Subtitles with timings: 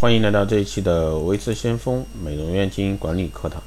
[0.00, 3.62] 欢迎来到这一期的维持先锋美容院经营管理课堂。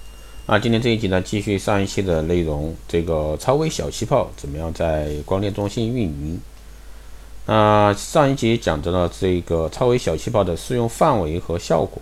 [0.47, 6.41] 那，今天这一集呢，继续上一期的内容，这个超微小气泡怎么样在光电中心运营？
[7.45, 12.01] 那上一集讲到了这个超微小气泡的适用范围和效果。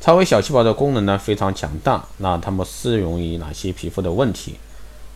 [0.00, 4.56] 超微小气泡的功能呢非常强大，那它们适用于哪些皮肤的问题？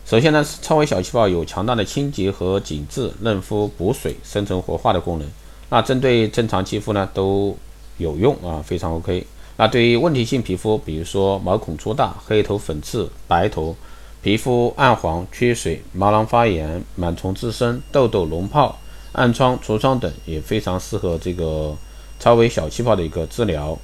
[0.05, 5.27] 首先呢，超微小气泡有强大的清洁和紧致、嫩肤、补水、深层活化的功能。
[5.69, 7.57] 那针对正常肌肤呢都
[7.97, 9.25] 有用啊，非常 OK。
[9.57, 13.75] 那对于问题性皮肤，比如说毛孔粗大、黑头、粉刺、白头、
[14.21, 18.77] 皮肤暗黄、缺水、毛囊发炎、螨虫滋生、痘痘、脓泡、
[19.13, 21.75] 暗疮、痤疮等，也非常适合这个
[22.19, 23.77] 超微小气泡的一个治疗。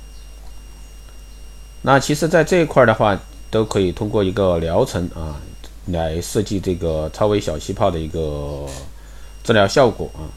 [1.82, 3.20] 那其实，在这一块的话，
[3.50, 5.42] 都可以通过一个疗程啊，
[5.88, 8.66] 来设计这个超微小气泡的一个
[9.44, 10.30] 治疗效果啊。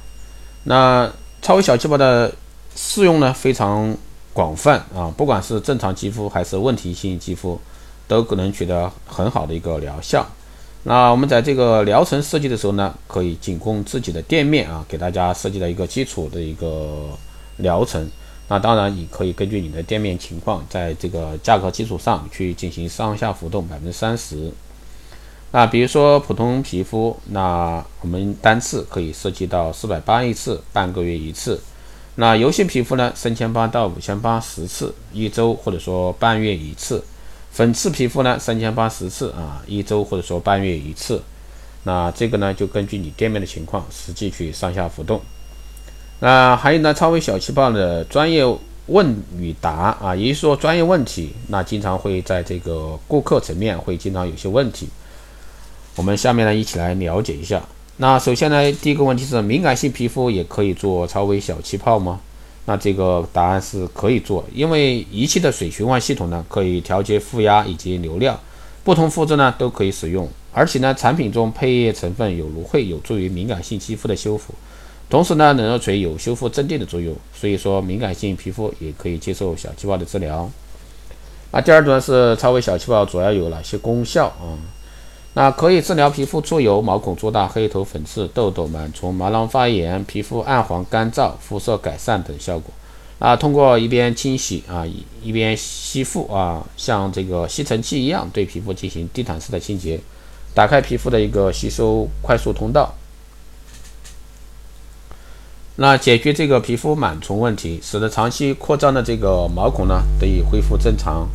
[0.64, 1.10] 那
[1.42, 2.34] 超微小气泡的
[2.76, 3.96] 适用呢，非常。
[4.36, 7.58] 广泛啊，不管是正常肌肤还是问题性肌肤，
[8.06, 10.26] 都可能取得很好的一个疗效。
[10.82, 17.08] 那我们在这个疗程设计的时候呢，可以仅供自己的店面啊，给大家设计了一个基础的一个
[17.56, 18.06] 疗程。
[18.48, 24.52] 那当然，你可以根据你的店面情况，在这个价格基础上去进行上下浮动百分之三十。
[25.50, 31.58] 那比如说普通皮肤，那我们单次可以设计到四百八一次，半个月一次。
[32.18, 33.12] 那油性皮肤呢？
[33.14, 37.04] 三千八到五千八十次，一周或者说半月一次。
[37.52, 38.38] 粉刺皮肤呢？
[38.38, 41.22] 三千八十次啊，一周或者说半月一次。
[41.82, 45.20] 那这个呢，就根据你店面的情况，实际去上下浮动。
[46.20, 48.42] 那还有呢，超微小气泡的专业
[48.86, 54.88] 问与答啊，也就是说专业问题，那经常会在这个顾客层面会经常有些问题。
[55.96, 57.62] 我们下面呢，一起来了解一下。
[57.98, 62.20] 那首先呢，第一个问题是敏感性皮肤也可以做超微小气泡吗？
[62.66, 68.38] 那这个答案是可以做，因为仪器的水循环系统呢可以调节负压以及流量，
[68.84, 70.28] 不同肤质呢都可以使用。
[70.52, 74.52] 而且呢，产品中配液成分有芦荟，有助于敏感性肌肤的修复，
[75.08, 80.50] 同时呢，冷热垂有修复镇定的作用，所以说敏感性皮肤也可以接受小气泡的治疗。
[81.52, 84.58] 那第二段是超微小气泡主要有哪些功效啊？
[85.38, 92.72] 那可以治疗皮肤出油、毛孔粗大、黑头、粉刺、痘痘、螨虫、毛囊发炎、皮肤暗黄、干燥、肤色改善等效果。
[93.18, 94.82] 那通过一边清洗啊，
[95.22, 100.00] 一边吸附啊，像这个吸尘器一样对皮肤进行地毯式的清洁，
[100.54, 102.94] 打开皮肤的一个吸收快速通道。
[105.74, 111.28] 那解决这个皮肤螨虫问题，使得长期扩张的这个毛孔呢得以恢复正常。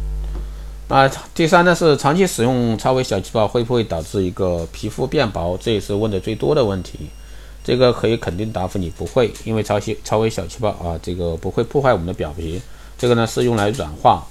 [0.91, 5.57] 啊，第三呢是长期使用超微小气泡会不会导致一个皮肤变薄？
[5.57, 7.07] 这也是问的最多的问题。
[7.63, 12.61] 这个可以肯定答复你不会，因为超细超微小气泡啊，这个不会破坏我们的表皮。
[12.97, 14.27] 这个呢是用来软化、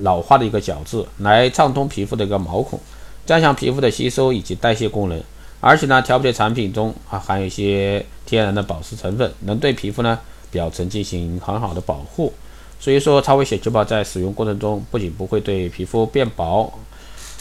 [0.00, 2.78] 老化的一个角质，来畅通皮肤的一个毛孔，
[3.24, 5.18] 加强皮肤的吸收以及代谢功能。
[5.62, 10.18] 而且呢，调配产品中啊含有一些天然的保湿成分，能对皮肤呢
[10.50, 12.34] 表层进行很好的保护。
[12.78, 16.72] 所以说，超微小气泡在使用过程中，不仅不会对皮肤变薄，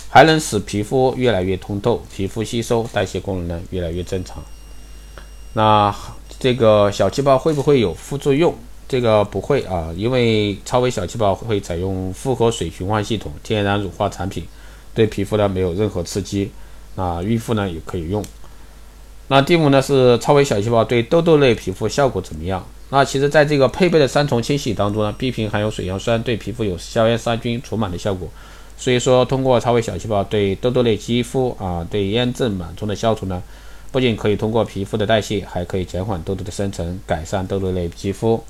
[0.10, 4.44] 还能使皮肤越来越通透，皮肤吸收代谢功能呢越来越正常。
[5.54, 5.94] 那
[6.40, 8.56] 这个小气泡会不会有副作用？
[8.88, 14.46] 这个不会啊，因为超微小气泡会采用复合水循环系统，天然乳化产品，
[14.94, 16.52] 对皮肤呢没有任何刺激。
[16.96, 18.24] 啊，孕妇呢也可以用。
[19.28, 22.66] 那第五呢是超微小气泡对痘痘类皮肤效果怎么样？
[22.90, 28.30] 那其实，在这个配备的三重清洗当中呢，B 瓶含有水杨酸，对皮肤有消炎杀菌除螨的效果。
[28.78, 33.42] 所以说，通过超微小细胞对痘痘类肌肤啊，对炎症螨虫的消除呢，
[33.92, 38.44] 不仅可以通过皮肤的代谢，还可以减缓痘痘的生成，改善痘痘类肌肤。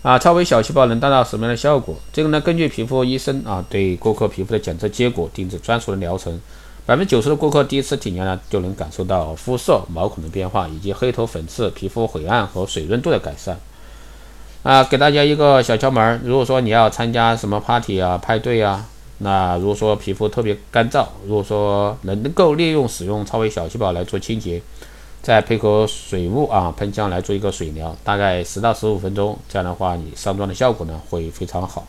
[0.00, 1.96] 啊，超微小细胞能达到什么样的效果？
[2.12, 6.40] 这个呢，根据皮肤医生啊对顾客皮肤的检测结果定制专属的疗程。
[6.84, 13.56] 百分之九十的顾客第一次体验呢，就能感受到肤色、毛孔的变化，以及黑头、粉刺、皮肤灰暗和水润度的改善。
[14.64, 18.84] 啊，给大家一个小窍门：如果说你要参加什么 party 啊、派对啊，
[19.18, 24.60] 那如果说皮肤特别干燥，如果说能够利用使用超微小气泡来做清洁，
[25.22, 31.86] 再配合水雾啊喷枪来做一个水疗，大概十到十五分钟，这样的话你上妆的效果呢会非常好。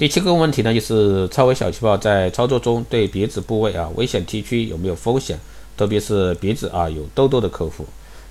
[0.00, 5.38] 第七个问题呢，就是超微小气泡在操作中对鼻子部位啊危险地区有没有风险？
[5.76, 7.84] 特别是鼻子啊有痘痘的客户，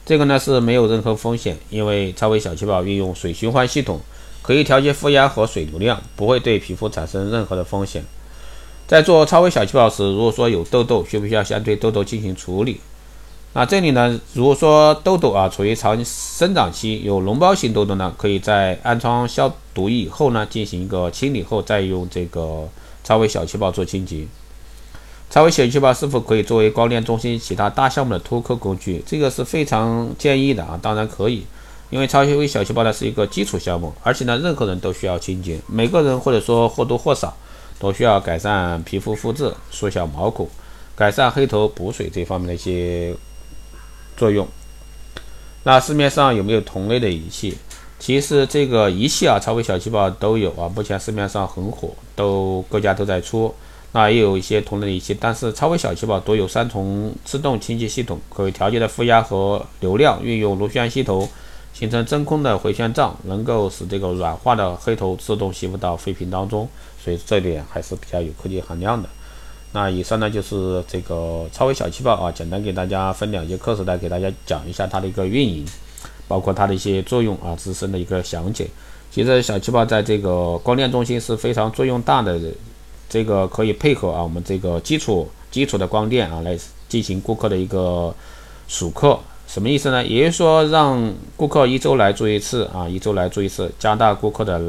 [0.03, 4.01] 这个呢是没有任何风险，因为超微小气泡运用水循环系统，
[4.41, 8.03] 可以调节负压和水流量，不会对皮肤产生任何的风险。
[8.87, 12.81] 在做超微小气泡时，如果说有痘痘，需不需要先对痘痘进行处理？
[13.51, 22.69] 那这里呢，如果说痘痘啊处于长生长期，有脓包型痘痘呢，可以在安装消毒液以后呢，进行一个清理后，再用这个
[23.03, 24.27] 超微小气泡做清洁。
[25.31, 29.03] 超微小气泡是否可以作为光电中心其他大项目的脱扣工具？
[29.03, 31.43] 这个是非常建议的啊，当然可以，
[31.89, 37.35] 因为超微小气泡呢是一个基础项目，而且呢任何人都需要清洁，每个人或者说或多或少
[37.79, 40.47] 都需要改善皮肤肤质、缩小毛孔、
[40.95, 43.15] 改善黑头、补水这方面的一些。
[44.19, 44.45] 作用，
[45.63, 47.57] 那市面上有没有同类的仪器？
[47.97, 53.53] 其实这个仪器啊，超微小气泡都有啊，目前市面上很火，都各家都在出。
[53.93, 61.27] 那也有一些同类的仪器，但是超微小气泡都有三重自动清洁系统，可以调节的负压和流量，运用螺旋吸头
[61.73, 66.69] 形成真空的回旋杖，能够使这个软化的黑头自动吸附到废品当中，
[67.03, 69.09] 所以这点还是比较有科技含量的。
[69.71, 75.63] 那以上呢就是这个超微小气泡啊，简单给大家分两节课时来给大家讲一下它的一个运营，
[76.27, 78.67] 包括它的一些作用啊，自身的一个详解。
[79.11, 82.39] 其实小气泡在这个光电中心是非常作用大的，
[83.07, 86.57] 这个可以配合啊我们这个基础基础的光电啊来
[86.87, 88.11] 进行顾客的一个
[88.67, 90.03] 数课，什么意思呢？
[90.03, 94.59] 也就是说让顾客一周来做一次啊，一周来做一次，加大顾客的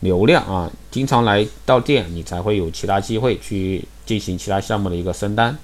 [0.00, 3.84] 流量啊，经常来到店，你才会有其他机会去。
[4.08, 5.54] 进行其他项目的一个升单。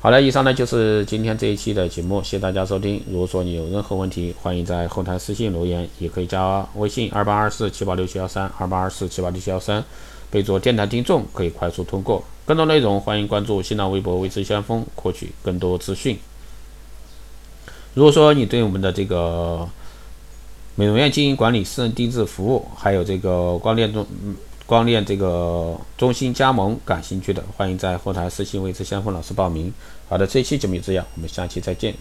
[0.00, 3.02] 好了，以上呢就是今天这一期的节目，谢谢大家收听。
[3.10, 9.84] 如果说你有任何问题，欢迎在后台私信留言，也可以加微信二八二四七八六七幺三二八二四七八六七幺三，
[10.30, 12.24] 备注电台听众，可以快速通过。
[12.46, 16.18] 更多内容欢迎关注新浪微博“微知先锋”，获取更多资讯。
[17.92, 19.68] 如果说你对我们的这个
[20.76, 24.06] 美容院经营管理、私人定制服务，还有这个光电中，
[24.70, 29.72] 光电这个中心加盟感兴趣的，欢迎在后台私信为之先锋老师报名。
[30.08, 31.92] 好的，这期节目就这样，我们下期再见。